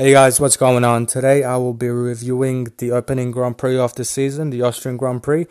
[0.00, 1.04] Hey guys, what's going on?
[1.04, 5.22] Today I will be reviewing the opening Grand Prix of the season, the Austrian Grand
[5.22, 5.46] Prix,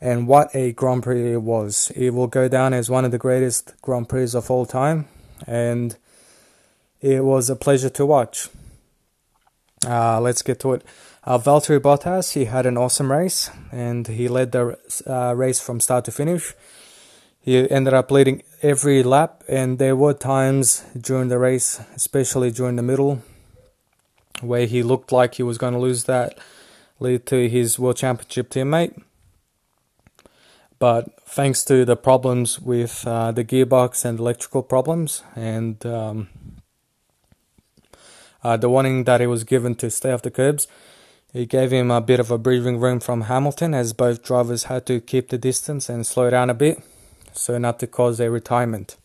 [0.00, 1.92] and what a Grand Prix it was.
[1.94, 5.06] It will go down as one of the greatest Grand Prix of all time,
[5.46, 5.96] and
[7.00, 8.48] it was a pleasure to watch.
[9.86, 10.84] Uh, let's get to it.
[11.22, 14.76] Uh, Valtteri Bottas, he had an awesome race, and he led the
[15.06, 16.54] uh, race from start to finish.
[17.40, 22.74] He ended up leading every lap, and there were times during the race, especially during
[22.74, 23.22] the middle,
[24.42, 26.38] where he looked like he was going to lose that
[27.00, 29.00] lead to his world championship teammate.
[30.78, 36.28] But thanks to the problems with uh, the gearbox and electrical problems, and um,
[38.42, 40.66] uh, the warning that he was given to stay off the curbs,
[41.32, 44.84] it gave him a bit of a breathing room from Hamilton, as both drivers had
[44.86, 46.82] to keep the distance and slow down a bit,
[47.32, 48.96] so not to cause a retirement.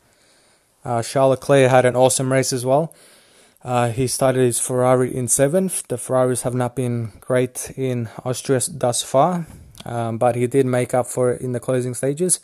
[0.83, 2.93] Uh, Charles Leclerc had an awesome race as well.
[3.67, 5.85] Uh, he started his Ferrari in seventh.
[5.89, 9.45] The Ferraris have not been great in Austria thus far,
[9.83, 12.39] um, but he did make up for it in the closing stages,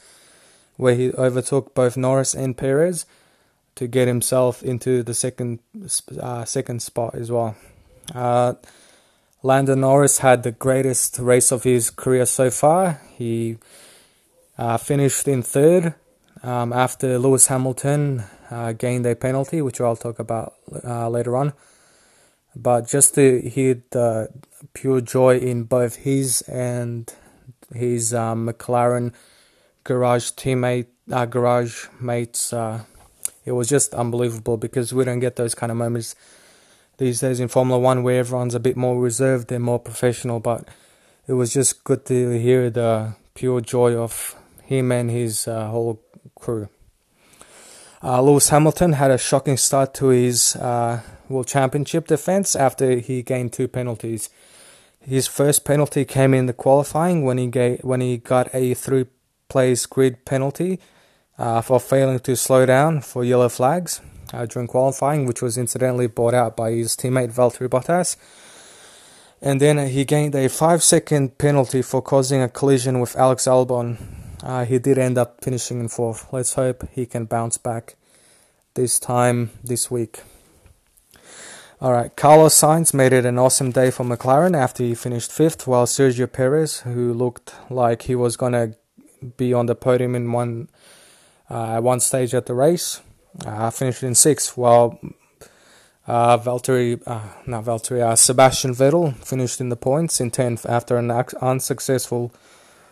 [0.75, 3.05] where he overtook both Norris and Perez
[3.75, 5.59] to get himself into the second
[6.19, 7.55] uh, second spot as well.
[8.13, 8.55] Uh,
[9.43, 12.99] Lando Norris had the greatest race of his career so far.
[13.17, 13.59] He
[14.57, 15.93] uh, finished in third
[16.43, 18.25] um, after Lewis Hamilton
[18.77, 21.53] gained a penalty, which I'll talk about uh, later on.
[22.55, 24.29] But just to hear the
[24.73, 27.11] pure joy in both his and
[27.73, 29.13] his um, McLaren
[29.83, 32.83] garage teammate, uh, garage mates, uh,
[33.45, 36.15] it was just unbelievable because we don't get those kind of moments
[36.97, 40.39] these days in Formula One where everyone's a bit more reserved and more professional.
[40.39, 40.67] But
[41.27, 46.01] it was just good to hear the pure joy of him and his uh, whole
[46.35, 46.69] crew.
[48.03, 53.23] Uh, Lewis Hamilton had a shocking start to his uh, World Championship defense after he
[53.23, 54.29] gained two penalties.
[54.99, 59.05] His first penalty came in the qualifying when he gave, when he got a three
[59.47, 60.81] place grid penalty
[61.37, 64.01] uh, for failing to slow down for yellow flags
[64.33, 68.17] uh, during qualifying, which was incidentally brought out by his teammate Valtteri Bottas.
[69.41, 74.22] And then he gained a five second penalty for causing a collision with Alex Albon
[74.43, 76.27] uh, he did end up finishing in fourth.
[76.31, 77.95] Let's hope he can bounce back
[78.73, 80.21] this time this week.
[81.81, 85.85] Alright, Carlos Sainz made it an awesome day for McLaren after he finished fifth, while
[85.85, 88.75] Sergio Perez, who looked like he was to
[89.37, 90.69] be on the podium in one
[91.49, 93.01] uh, one stage at the race,
[93.45, 94.99] uh, finished in sixth, while
[96.07, 100.97] uh, Valtteri, uh, not Valtteri, uh, Sebastian Vettel finished in the points in 10th after
[100.97, 102.33] an unsuccessful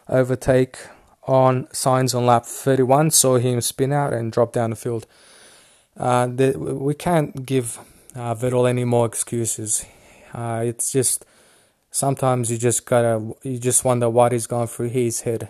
[0.08, 0.78] overtake
[1.28, 5.06] on Sainz on lap 31, saw him spin out and drop down the field.
[5.98, 7.78] Uh, the, we can't give
[8.16, 9.86] uh, Vettel any more excuses.
[10.34, 11.26] Uh, it's just
[11.92, 15.50] sometimes you just gotta you just wonder what is going through his head.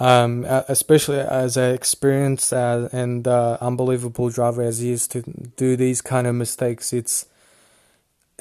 [0.00, 5.22] Um, especially as an experienced uh, and uh, unbelievable driver as he is to
[5.56, 7.26] do these kind of mistakes, it's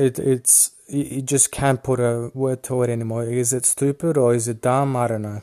[0.01, 3.23] it it's you just can't put a word to it anymore.
[3.23, 4.95] Is it stupid or is it dumb?
[4.95, 5.41] I don't know.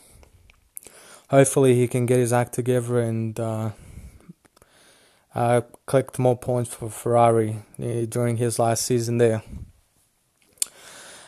[1.30, 3.70] Hopefully, he can get his act together and uh,
[5.34, 9.42] uh, collect more points for Ferrari uh, during his last season there.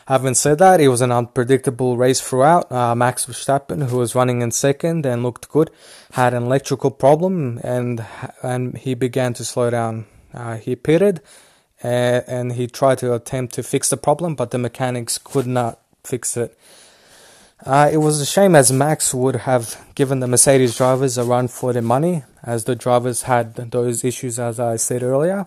[0.07, 2.71] Having said that, it was an unpredictable race throughout.
[2.71, 5.69] Uh, Max Verstappen, who was running in second and looked good,
[6.13, 8.05] had an electrical problem and
[8.41, 10.05] and he began to slow down.
[10.33, 11.21] Uh, he pitted
[11.83, 16.37] and he tried to attempt to fix the problem, but the mechanics could not fix
[16.37, 16.57] it.
[17.65, 21.47] Uh, it was a shame as Max would have given the Mercedes drivers a run
[21.47, 25.45] for their money, as the drivers had those issues as I said earlier.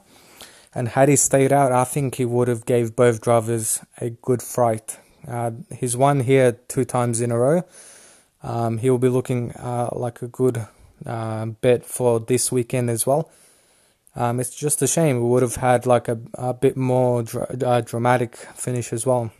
[0.75, 4.43] And had he stayed out, I think he would have gave both drivers a good
[4.43, 4.99] fright.
[5.27, 7.62] Uh, he's won here two times in a row.
[8.43, 10.67] Um, he will be looking uh, like a good
[11.06, 13.31] uh, bet for this weekend as well.
[14.16, 15.16] Um, it's just a shame.
[15.16, 17.25] We would have had like a, a bit more
[17.64, 19.32] uh, dramatic finish as well.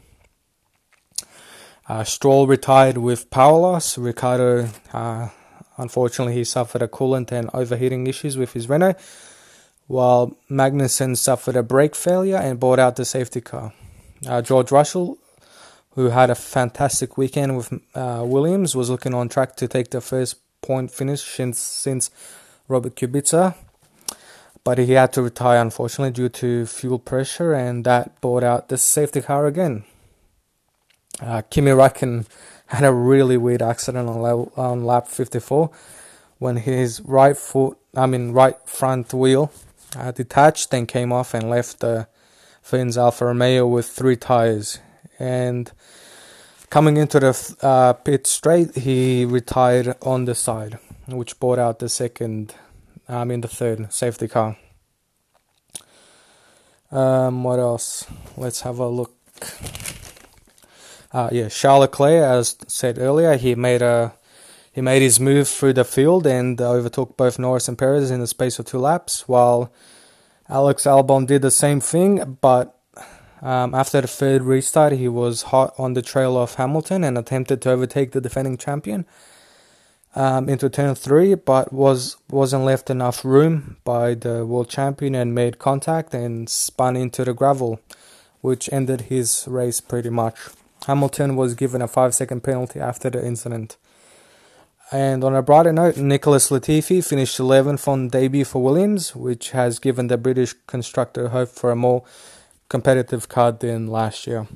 [1.87, 3.99] Uh, Stroll retired with power loss.
[3.99, 5.29] Ricciardo, uh,
[5.76, 8.94] unfortunately, he suffered a coolant and overheating issues with his Renault,
[9.87, 13.73] while Magnussen suffered a brake failure and brought out the safety car.
[14.27, 15.19] Uh, George Russell,
[15.91, 20.00] who had a fantastic weekend with uh, Williams, was looking on track to take the
[20.00, 22.11] first point finish since, since
[22.67, 23.55] Robert Kubica
[24.65, 28.79] but he had to retire unfortunately due to fuel pressure, and that brought out the
[28.79, 29.85] safety car again.
[31.21, 32.27] Uh, Kimi Räikkönen
[32.67, 35.71] had a really weird accident on, lap, on lap 54
[36.39, 39.53] when his right foot, I mean right front wheel,
[39.97, 42.09] uh, detached, then came off and left the
[42.63, 44.79] Finn's Alfa Romeo with three tires.
[45.19, 45.71] And
[46.71, 51.89] coming into the uh, pit straight, he retired on the side, which brought out the
[51.89, 52.55] second,
[53.09, 54.56] I um, mean the third safety car.
[56.91, 58.06] Um, what else?
[58.37, 59.15] Let's have a look.
[61.12, 64.15] Uh, yeah, Charles Leclerc, as said earlier, he made a
[64.73, 68.27] he made his move through the field and overtook both Norris and Perez in the
[68.27, 69.73] space of two laps, while
[70.49, 72.77] Alex Albon did the same thing, but
[73.41, 77.62] um, after the third restart, he was hot on the trail of Hamilton and attempted
[77.62, 79.06] to overtake the defending champion
[80.15, 85.35] um, into turn three, but was wasn't left enough room by the world champion and
[85.35, 87.81] made contact and spun into the gravel,
[88.41, 90.37] which ended his race pretty much.
[90.87, 93.77] Hamilton was given a five second penalty after the incident.
[94.93, 99.79] And on a brighter note, Nicholas Latifi finished 11th on debut for Williams, which has
[99.79, 102.05] given the British constructor hope for a more
[102.69, 104.47] competitive car than last year.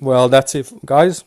[0.00, 1.22] Well, that's it, guys.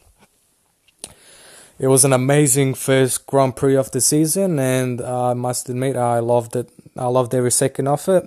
[1.78, 6.20] It was an amazing first Grand Prix of the season, and I must admit I
[6.20, 6.70] loved it.
[6.96, 8.24] I loved every second of it.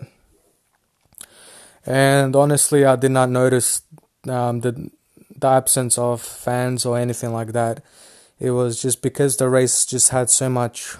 [1.86, 3.80] And honestly, I did not notice
[4.28, 4.90] um, the
[5.34, 7.82] the absence of fans or anything like that.
[8.38, 10.96] It was just because the race just had so much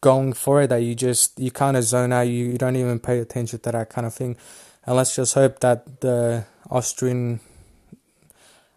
[0.00, 2.22] going for it that you just you kind of zone out.
[2.22, 4.36] You, you don't even pay attention to that kind of thing.
[4.86, 7.40] And let's just hope that the Austrian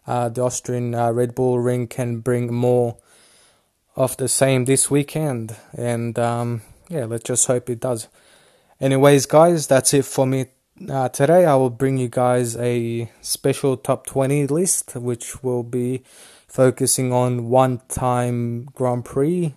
[0.06, 2.96] uh, the Austrian uh, Red Bull Ring can bring more
[3.96, 5.56] of the same this weekend.
[5.72, 8.08] And um, yeah, let's just hope it does.
[8.80, 10.46] Anyways, guys, that's it for me
[10.88, 11.46] uh, today.
[11.46, 16.02] I will bring you guys a special top 20 list, which will be
[16.46, 19.54] focusing on one time Grand Prix,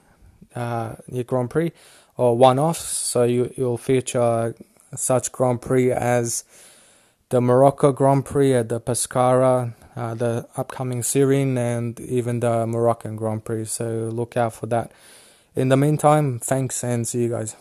[0.56, 1.72] uh, yeah, Grand Prix,
[2.16, 2.82] or one offs.
[2.82, 4.56] So you, you'll feature
[4.96, 6.46] such Grand Prix as
[7.30, 13.18] the Morocco Grand Prix at the Pescara, uh, the upcoming Styrian, and even the Moroccan
[13.18, 13.66] Grand Prix.
[13.66, 14.92] So look out for that.
[15.56, 17.56] In the meantime, thanks and see you guys.